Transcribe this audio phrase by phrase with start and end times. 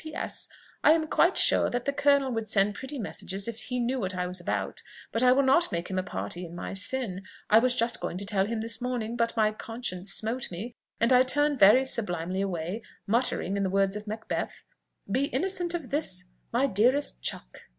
[0.03, 0.15] "P.
[0.15, 0.47] S.
[0.83, 4.15] I am quite sure that the colonel would send pretty messages if he knew what
[4.15, 4.81] I was about:
[5.11, 7.21] but I will not make him a party in my sin.
[7.51, 11.13] I was just going to tell him this morning; but my conscience smote me, and
[11.13, 14.65] I turned very sublimely away, muttering, in the words of Macbeth
[15.07, 17.61] 'Be innocent of this, my dearest chuck!'"